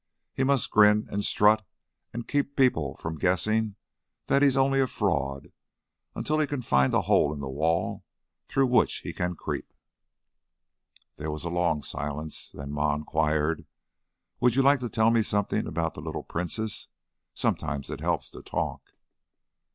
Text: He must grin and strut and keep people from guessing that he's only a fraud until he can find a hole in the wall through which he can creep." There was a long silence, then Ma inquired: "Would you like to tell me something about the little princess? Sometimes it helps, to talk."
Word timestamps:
He 0.33 0.43
must 0.43 0.71
grin 0.71 1.07
and 1.11 1.23
strut 1.23 1.63
and 2.11 2.27
keep 2.27 2.55
people 2.55 2.95
from 2.97 3.19
guessing 3.19 3.75
that 4.25 4.41
he's 4.41 4.57
only 4.57 4.81
a 4.81 4.87
fraud 4.87 5.51
until 6.15 6.39
he 6.39 6.47
can 6.47 6.63
find 6.63 6.91
a 6.95 7.01
hole 7.01 7.31
in 7.31 7.39
the 7.39 7.47
wall 7.51 8.03
through 8.47 8.65
which 8.65 9.01
he 9.01 9.13
can 9.13 9.35
creep." 9.35 9.71
There 11.17 11.29
was 11.29 11.43
a 11.45 11.49
long 11.51 11.83
silence, 11.83 12.49
then 12.49 12.71
Ma 12.71 12.95
inquired: 12.95 13.67
"Would 14.39 14.55
you 14.55 14.63
like 14.63 14.79
to 14.79 14.89
tell 14.89 15.11
me 15.11 15.21
something 15.21 15.67
about 15.67 15.93
the 15.93 16.01
little 16.01 16.23
princess? 16.23 16.87
Sometimes 17.35 17.91
it 17.91 17.99
helps, 18.01 18.31
to 18.31 18.41
talk." 18.41 18.95